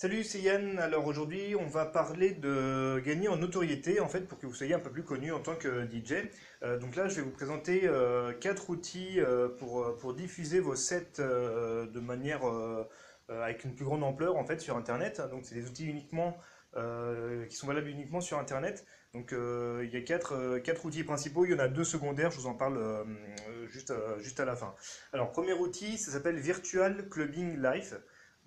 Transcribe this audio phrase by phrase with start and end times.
[0.00, 0.78] Salut, c'est Yann.
[0.78, 4.72] Alors aujourd'hui, on va parler de gagner en notoriété, en fait, pour que vous soyez
[4.72, 6.28] un peu plus connu en tant que DJ.
[6.62, 11.18] Euh, donc là, je vais vous présenter euh, quatre outils euh, pour, diffuser vos sets
[11.18, 12.42] de manière
[13.28, 15.20] avec une plus grande ampleur, en fait, sur Internet.
[15.32, 16.38] Donc c'est des outils uniquement
[17.48, 18.86] qui sont valables uniquement sur Internet.
[19.14, 21.44] Donc il y a quatre, outils principaux.
[21.44, 22.30] Il y en a deux secondaires.
[22.30, 23.04] Je vous en parle
[23.66, 24.76] juste, juste à la fin.
[25.12, 27.94] Alors premier outil, ça s'appelle Virtual Clubbing Life.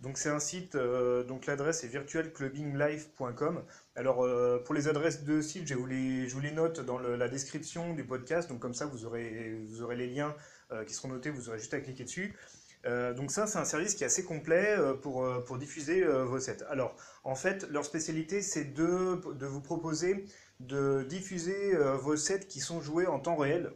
[0.02, 3.64] Donc c'est un site, euh, donc l'adresse est virtualclubbinglife.com.
[3.96, 8.04] Alors euh, pour les adresses de site, je vous les, note dans la description du
[8.04, 10.36] podcast, donc comme ça vous aurez, vous aurez les liens
[10.71, 12.36] euh, qui seront notés, vous aurez juste à cliquer dessus.
[12.83, 15.24] Donc ça c'est un service qui est assez complet pour,
[15.60, 16.63] diffuser vos sets.
[16.68, 20.25] Alors en fait leur spécialité c'est de, de vous proposer
[20.60, 23.71] de diffuser vos sets qui sont joués en temps réel.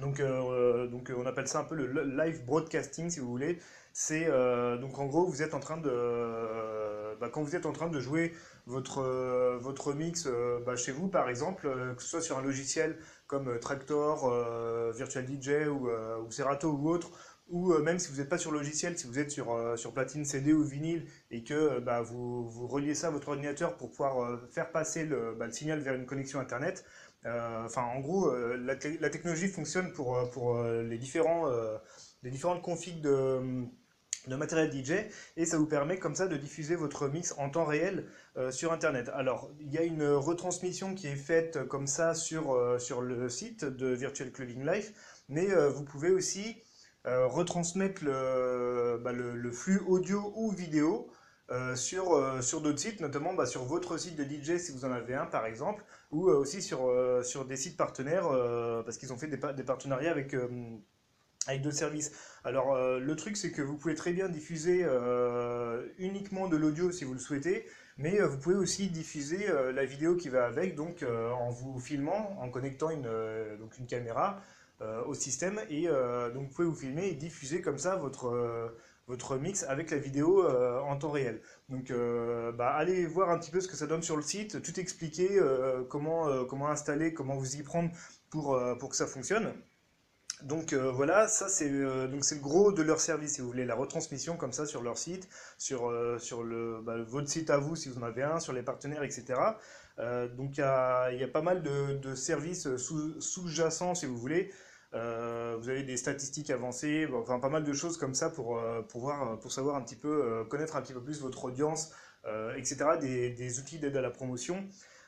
[0.00, 3.58] Donc, on appelle ça un peu le li- live broadcasting si vous voulez.
[3.92, 7.66] C'est euh, donc en gros vous êtes en train de euh, bah, quand vous êtes
[7.66, 8.32] en train de jouer
[8.66, 10.28] votre euh, votre mix
[10.64, 15.68] bah, chez vous par exemple que ce soit sur un logiciel comme euh, Virtual DJ
[15.68, 15.88] ou,
[16.30, 17.10] Serato ou autre
[17.48, 20.52] ou même si vous n'êtes pas sur logiciel, si vous êtes sur, sur platine CD
[20.52, 24.70] ou vinyle et que bah, vous, vous reliez ça à votre ordinateur pour pouvoir faire
[24.70, 26.84] passer le, signal vers une connexion Internet,
[27.24, 31.50] Enfin, en gros, la, la technologie fonctionne pour, pour les, différents,
[32.22, 33.66] les différentes configs de,
[34.26, 37.64] de matériel DJ et ça vous permet comme ça de diffuser votre mix en temps
[37.64, 39.10] réel euh, sur Internet.
[39.14, 43.28] Alors, il y a une retransmission qui est faite comme ça sur, euh, sur le
[43.28, 44.92] site de Virtual Clubbing Life,
[45.28, 46.62] mais euh, vous pouvez aussi
[47.04, 51.10] retransmettre le, bah, le, le flux audio ou vidéo
[51.74, 55.14] sur, sur d'autres sites, notamment bah, sur votre site de DJ si vous en avez
[55.14, 56.88] un par exemple ou aussi sur,
[57.24, 58.28] sur des sites partenaires,
[58.84, 60.36] parce qu'ils ont fait des, pa- des partenariats avec,
[61.50, 62.12] avec.
[62.44, 66.90] Alors, euh, le truc, c'est que vous pouvez très bien diffuser euh, uniquement de l'audio
[66.90, 67.66] si vous le souhaitez,
[67.98, 72.36] mais euh, vous pouvez aussi diffuser la vidéo qui va avec, donc en vous filmant,
[72.40, 73.08] en connectant une,
[73.58, 74.40] donc une caméra
[75.06, 75.88] au système, et
[76.34, 78.74] donc vous pouvez vous filmer et diffuser comme ça votre,
[79.06, 81.42] votre mix avec la vidéo en temps réel.
[81.68, 81.92] Donc,
[82.56, 85.28] bah, allez voir un petit peu ce que ça donne sur le site, tout expliquer,
[85.90, 87.90] comment, comment installer, comment vous y prendre
[88.30, 89.52] pour que ça fonctionne.
[90.42, 93.64] Donc euh, voilà, ça c'est euh, c'est le gros de leur service, si vous voulez,
[93.66, 95.28] la retransmission comme ça sur leur site,
[95.58, 98.52] sur, euh, sur le, bah, votre site à vous si vous en avez un, sur
[98.52, 99.58] les partenaires, etc.
[100.36, 104.50] Donc il y a, pas mal de, services sous- sous-jacents, si vous voulez.
[104.92, 109.38] Vous avez des statistiques avancées, enfin pas mal de choses comme ça pour, pour voir,
[109.40, 111.92] pour savoir un petit peu, connaître un petit peu plus votre audience,
[112.56, 112.76] etc.
[113.00, 114.64] Des outils d'aide à la promotion.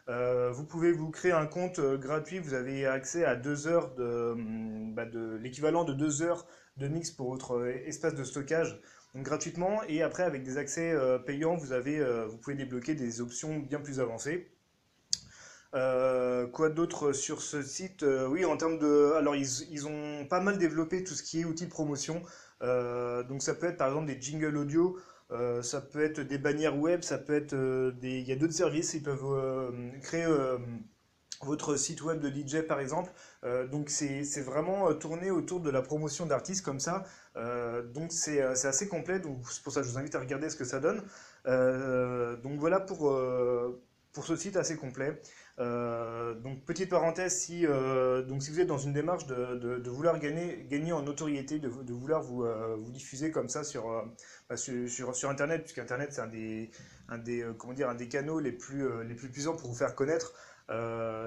[0.09, 3.95] Euh, vous pouvez vous créer un compte euh, gratuit, vous avez accès à deux heures
[3.95, 6.47] de, hum, bah, de l'équivalent de deux heures
[6.77, 8.81] de mix pour votre euh, espace de stockage
[9.15, 10.97] gratuitement et après avec des accès
[11.27, 14.51] payants vous avez vous pouvez débloquer des options bien plus avancées.
[15.73, 18.07] Quoi d'autre sur ce site?
[18.31, 19.13] Oui, en termes de...
[19.13, 22.23] Alors, ils, ont pas mal développé tout ce qui est outils de promotion.
[22.63, 24.99] Donc, ça peut être par exemple des jingles audio,
[25.33, 28.19] euh, ça peut être des bannières web, ça peut être euh, des...
[28.21, 30.27] Il y a d'autres services, ils peuvent euh, créer
[31.43, 33.11] votre site web de DJ par exemple.
[33.73, 37.03] Donc, c'est vraiment tourné autour de la promotion d'artistes comme ça.
[37.93, 39.21] Donc, c'est assez complet.
[39.51, 41.03] C'est pour ça que je vous invite à regarder ce que ça donne.
[42.43, 43.21] Donc, voilà pour,
[44.13, 45.21] pour ce site assez complet.
[45.59, 49.91] Euh, donc petite parenthèse, si, euh, donc si vous êtes dans une démarche de, de-
[49.91, 53.85] vouloir gagner, gagner en notoriété, de, de vouloir vous, euh, vous diffuser comme ça sur,
[54.49, 56.71] bah, sur, sur, Internet, puisque Internet c'est un des,
[57.09, 60.33] un des, un des canaux les plus, les plus puissants pour vous faire connaître.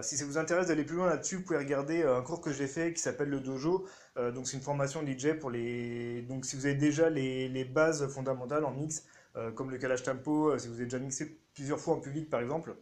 [0.01, 2.67] Si ça vous intéresse d'aller plus loin là-dessus, vous pouvez regarder un cours que j'ai
[2.67, 3.85] fait qui s'appelle le Dojo.
[4.17, 6.23] Donc c'est une formation DJ pour les.
[6.23, 9.05] Donc si vous avez déjà les, les bases fondamentales en mix,
[9.55, 12.75] comme le calage tempo, si vous avez déjà mixé plusieurs fois en public par exemple.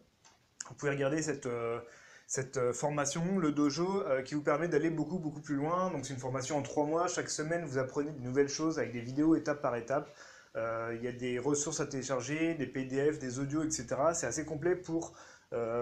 [0.68, 1.80] Vous pouvez regarder cette, euh,
[2.28, 5.92] cette euh, formation, le dojo, euh, qui vous permet d'aller beaucoup, beaucoup plus loin.
[5.92, 7.08] Donc, c'est une formation en trois mois.
[7.08, 10.10] Chaque semaine, vous apprenez de nouvelles choses avec des vidéos étape par étape.
[10.56, 13.88] Il y a des ressources à télécharger, des PDF, des audios, etc.
[14.14, 15.14] C'est assez complet pour,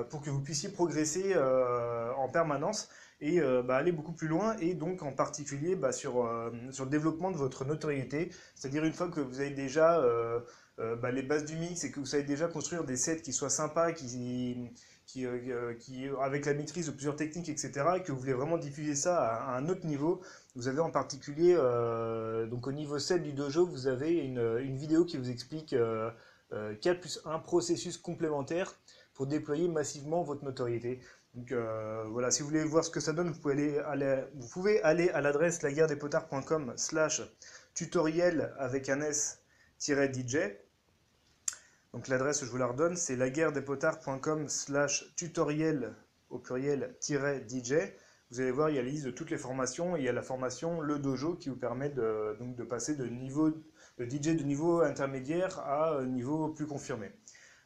[0.09, 2.87] pour que vous puissiez progresser en permanence
[3.19, 4.55] et bah, aller beaucoup plus loin.
[4.61, 6.25] Et donc, en particulier, bah, sur,
[6.71, 8.29] sur le développement de votre notoriété.
[8.55, 10.01] C'est-à-dire, une fois que vous avez déjà.
[10.81, 13.31] Euh, bah, les bases du mix et que vous savez déjà construire des sets qui
[13.33, 14.57] soient sympas, qui,
[15.17, 18.95] euh, qui, avec la maîtrise de plusieurs techniques, etc., et que vous voulez vraiment diffuser
[18.95, 20.21] ça à, à un autre niveau,
[20.55, 25.05] vous avez en particulier, euh, donc au niveau 7 du dojo, vous avez une, vidéo
[25.05, 26.09] qui vous explique euh,
[26.53, 28.73] euh, 4 plus 1 processus complémentaire
[29.13, 30.99] pour déployer massivement votre notoriété.
[31.35, 34.23] Donc euh, voilà, si vous voulez voir ce que ça donne, vous pouvez aller, aller-
[34.35, 37.21] vous pouvez aller à l'adresse laguerredespotards.com slash
[37.73, 40.37] tutoriel avec un S-DJ
[41.93, 45.93] Donc l'adresse, je vous la redonne, c'est laguerredespotards.com slash tutoriel
[46.29, 47.73] au pluriel DJ.
[48.29, 50.09] Vous allez voir, il y a la liste de toutes les formations et il y
[50.09, 53.51] a la formation Le Dojo qui vous permet de, passer de niveau
[53.99, 57.11] DJ de niveau intermédiaire à niveau plus confirmé.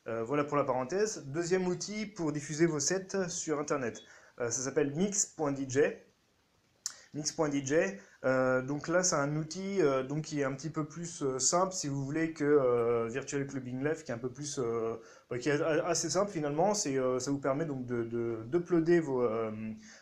[0.08, 1.26] Euh, voilà pour la parenthèse.
[1.28, 4.02] Deuxième outil pour diffuser vos sets sur Internet.
[4.40, 5.80] Euh, ça s'appelle mix.dj.
[7.14, 7.74] Mix.dj.
[8.26, 9.80] Euh, donc là, c'est un outil
[10.10, 14.04] donc, qui est un petit peu plus simple, si vous voulez, que Virtual Clubbing Live,
[14.04, 14.60] qui est un peu plus,
[15.30, 16.74] bah, qui est assez simple finalement.
[16.74, 19.28] C'est, ça vous permet donc de, d'uploader vos,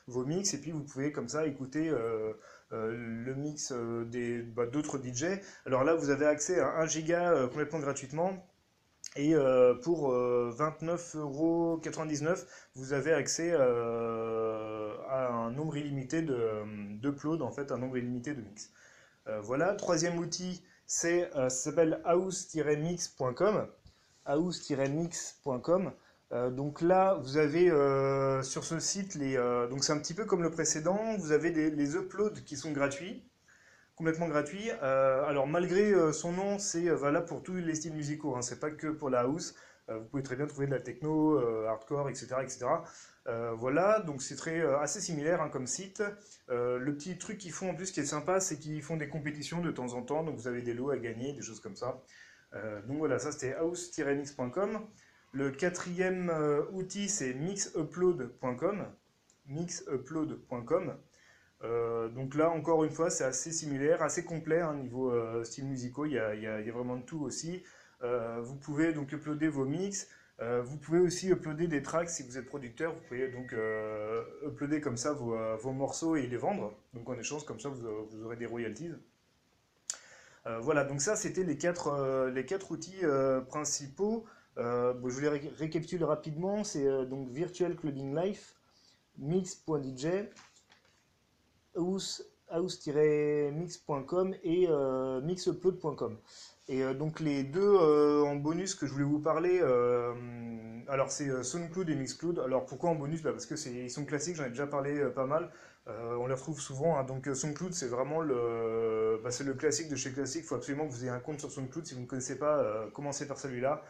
[0.08, 1.92] vos mix et puis vous pouvez comme ça écouter
[2.72, 3.74] le mix
[4.08, 5.40] des, bah, d'autres DJ.
[5.66, 8.53] Alors là, vous avez accès à 1 giga complètement gratuitement
[9.16, 12.36] et euh, pour 29,99€, euh,
[12.76, 18.42] vous avez accès euh, à un nombre illimité d'uploads, en fait, un nombre illimité de
[18.42, 18.72] mix.
[19.42, 23.68] voilà, troisième outil, c'est ça s'appelle house-mix.com.
[24.26, 25.92] House-mix.com.
[26.52, 27.70] donc là, vous avez
[28.44, 29.36] sur ce site, les,
[29.70, 33.24] donc c'est un petit peu comme le précédent, vous avez les uploads qui sont gratuits
[33.96, 34.70] complètement gratuit.
[34.82, 38.42] Euh, alors malgré euh, son nom, c'est euh, valable pour tous les styles musicaux, hein.
[38.42, 39.56] c'est pas que pour la house.
[39.90, 41.38] vous pouvez très bien trouver de la techno,
[41.68, 42.36] hardcore, etc.
[42.42, 42.66] etc.
[43.58, 46.02] voilà, donc c'est très assez similaire hein, comme site.
[46.48, 49.60] le petit truc qu'ils font en plus qui est sympa, c'est qu'ils font des compétitions
[49.62, 52.02] de temps en temps, donc vous avez des lots à gagner, des choses comme ça.
[52.88, 54.88] donc voilà, ça c'était house-mix.com.
[55.34, 56.32] Le quatrième
[56.72, 58.86] outil c'est mixupload.com.
[59.48, 60.96] Mixupload.com.
[61.64, 65.66] Euh, donc là, encore une fois, c'est assez similaire, assez complet, hein, niveau euh, style
[65.66, 67.64] musicaux, il y, a, vraiment de tout aussi.
[68.02, 70.08] Euh, vous pouvez donc uploader vos mix,
[70.66, 73.56] vous pouvez aussi uploader des tracks si vous êtes producteur, vous pouvez donc
[74.46, 77.86] uploader comme ça vos, morceaux et les vendre, donc en échange, comme ça vous,
[78.26, 78.92] aurez des royalties.
[80.60, 83.06] voilà, donc ça c'était les quatre, les quatre outils
[83.48, 84.26] principaux.
[84.58, 88.56] je vous les récapitule rapidement, c'est donc Virtual Clubbing Life,
[89.20, 90.08] Mix.dj,
[91.76, 96.18] house-mix.com et euh, mixupload.com.
[96.70, 99.60] Et euh, donc les deux euh, en bonus que je voulais vous parler,
[100.88, 102.40] alors c'est SoundCloud et Mixcloud.
[102.40, 103.22] Alors pourquoi en bonus?
[103.22, 105.50] Bah Parce que ils sont classiques, j'en ai déjà parlé pas mal.
[105.88, 106.98] on les retrouve souvent.
[106.98, 107.04] Hein.
[107.04, 110.44] Donc SoundCloud c'est vraiment le, bah, c'est le classique de chez classique.
[110.44, 111.86] Il faut absolument que vous ayez un compte sur SoundCloud.
[111.86, 113.84] Si vous ne connaissez pas, commencez par celui-là.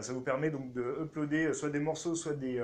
[0.00, 2.62] ça vous permet donc de uploader soit des morceaux, soit des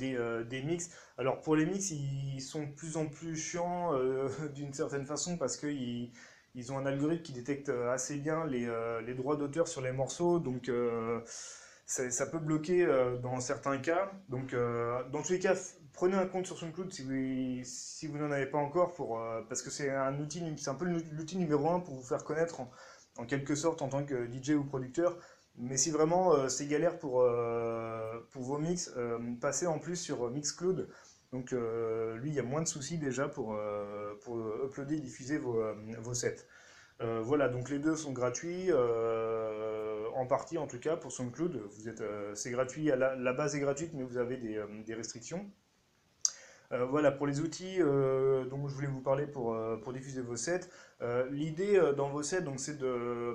[0.00, 0.90] euh, des, mix.
[1.18, 5.36] Alors pour les mix, ils sont de plus en plus chiants euh, d'une certaine façon
[5.36, 6.10] parce qu'ils
[6.54, 8.70] ils ont un algorithme qui détecte euh, assez bien les,
[9.04, 10.70] les droits d'auteur sur les morceaux, donc
[11.86, 12.86] ça, peut bloquer
[13.22, 14.10] dans certains cas.
[14.28, 15.54] Donc dans tous les cas,
[15.92, 19.62] prenez un compte sur SoundCloud si vous, si vous n'en avez pas encore, pour, parce
[19.62, 22.60] que c'est un outil, c'est un peu l'outil numéro un pour vous faire connaître
[23.16, 25.18] en quelque sorte en tant que DJ ou producteur.
[25.56, 29.96] Mais si vraiment euh, c'est galère pour, euh, pour vos mix, euh, passez en plus
[29.96, 30.88] sur Mixcloud.
[31.32, 33.58] Donc lui, il y a moins de soucis déjà pour,
[34.22, 35.60] pour uploader et diffuser vos,
[35.98, 36.46] vos sets.
[37.00, 41.56] voilà, donc les deux sont gratuits, en partie en tout cas pour SoundCloud.
[41.56, 42.04] Vous êtes,
[42.34, 45.50] c'est gratuit, la, la, base est gratuite, mais vous avez des, des restrictions.
[46.70, 50.68] Voilà, pour les outils dont je voulais vous parler pour, pour diffuser vos sets,
[51.30, 53.34] l'idée dans vos sets, donc, c'est de,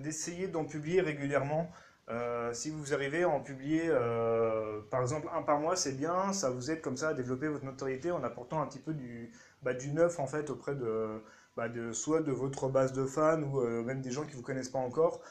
[0.00, 1.70] d'essayer d'en publier régulièrement.
[2.10, 6.32] Euh, si vous arrivez à en publier, euh, par exemple, un par mois, c'est bien,
[6.32, 9.32] ça vous aide comme ça à développer votre notoriété en apportant un petit peu du,
[9.62, 11.22] bah, du neuf en fait auprès de,
[11.56, 14.36] bah, de, soit de votre base de fans ou euh, même des gens qui ne
[14.36, 15.22] vous connaissent pas encore.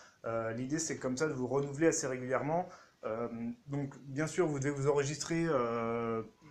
[0.56, 2.70] L'idée c'est comme ça de vous renouveler assez régulièrement.
[3.68, 5.46] donc bien sûr, vous devez vous enregistrer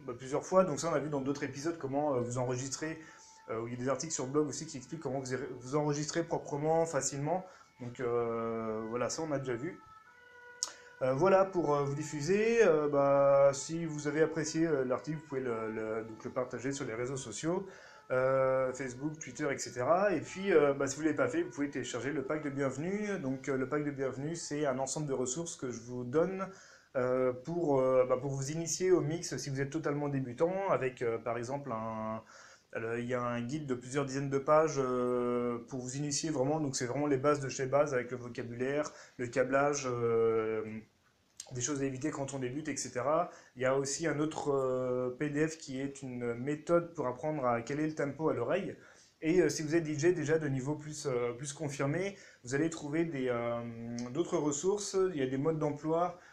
[0.06, 0.64] bah, plusieurs fois.
[0.64, 3.00] Donc ça, on a vu dans d'autres épisodes comment vous enregistrer.
[3.50, 5.22] il y a des articles sur le blog aussi qui expliquent comment
[5.60, 7.44] vous, enregistrer proprement, facilement.
[7.82, 9.78] Donc euh, voilà, ça on a déjà vu.
[11.02, 12.60] Euh, voilà pour euh, vous diffuser.
[12.90, 16.04] Bah, si vous avez apprécié l'article, vous pouvez le,
[16.34, 17.66] partager sur les réseaux sociaux,
[18.08, 19.84] Facebook, Twitter, etc.
[20.12, 22.50] Et puis, bah, si vous ne l'avez pas fait, vous pouvez télécharger le pack de
[22.50, 23.18] bienvenue.
[23.18, 26.46] Donc, le pack de bienvenue, c'est un ensemble de ressources que je vous donne
[27.44, 31.72] pour, bah, pour vous initier au mix si vous êtes totalement débutant, avec par exemple
[31.72, 32.22] un
[32.98, 36.58] il y a un guide de plusieurs dizaines de pages euh, pour vous initier vraiment.
[36.60, 40.62] Donc, c'est vraiment les bases de chez base avec le vocabulaire, le câblage, euh,
[41.52, 42.92] des choses à éviter quand on débute, etc.
[43.56, 47.60] Il y a aussi un autre euh, PDF qui est une méthode pour apprendre à
[47.60, 48.74] est le tempo à l'oreille.
[49.20, 51.06] Et si vous êtes DJ déjà de niveau plus,
[51.38, 53.04] plus confirmé, vous allez trouver
[54.10, 54.96] d'autres ressources.
[55.14, 56.31] Il y a des modes d'emploi euh,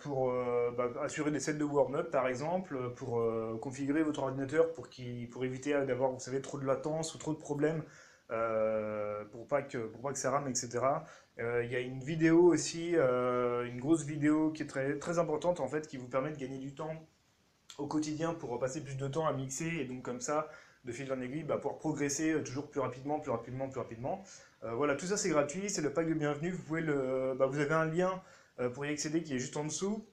[0.00, 4.72] pour euh, bah, assurer des sets de warm-up par exemple, pour euh, configurer votre ordinateur
[4.72, 4.88] pour,
[5.30, 7.82] pour éviter d'avoir vous savez, trop de latence ou trop de problèmes
[8.28, 10.84] pour pas que pour pas que ça rame, etc.
[11.38, 15.68] Il y a une vidéo aussi, une grosse vidéo qui est très très importante en
[15.68, 16.94] fait, qui vous permet de gagner du temps
[17.78, 20.48] au quotidien pour passer plus de temps à mixer et donc comme ça
[20.86, 24.22] de fil en aiguille, bah, pouvoir progresser euh, toujours plus rapidement, plus rapidement, plus rapidement.
[24.62, 26.50] Euh, voilà, tout ça c'est gratuit, c'est le pack de bienvenue.
[26.50, 28.20] Vous, pouvez le, bah, vous avez un lien euh,
[28.74, 30.06] pour y accéder qui est juste en dessous.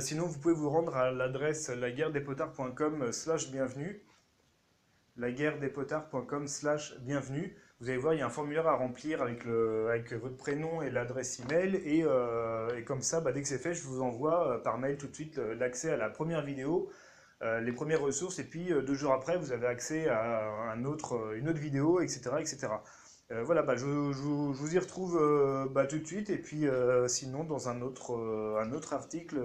[0.00, 4.02] sinon, vous pouvez vous rendre à l'adresse laguerredespotards.com slash bienvenue.
[5.16, 7.56] laguerredespotards.com slash bienvenue.
[7.80, 10.82] Vous allez voir, il y a un formulaire à remplir avec, le, avec votre prénom
[10.82, 11.76] et l'adresse email.
[11.76, 12.04] Et,
[12.78, 15.14] et comme ça, bah, dès que c'est fait, je vous envoie par mail tout de
[15.14, 16.90] suite l'accès à la première vidéo
[17.44, 20.84] euh, les premières ressources, et puis euh, deux jours après, vous avez accès à un
[20.84, 22.30] autre, euh, une autre vidéo, etc.
[22.38, 22.68] etc.
[23.30, 25.18] voilà, bah, je, vous y retrouve
[25.72, 26.66] bah, tout de suite, et puis
[27.08, 28.14] sinon dans un autre,
[28.60, 29.38] un autre article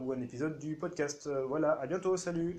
[0.00, 1.28] ou un épisode du podcast.
[1.48, 2.56] voilà, à bientôt, salut